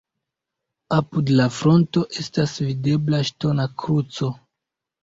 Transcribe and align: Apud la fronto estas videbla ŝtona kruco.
Apud 0.97 1.29
la 1.35 1.47
fronto 1.59 2.03
estas 2.25 2.59
videbla 2.65 3.25
ŝtona 3.31 3.71
kruco. 3.85 4.35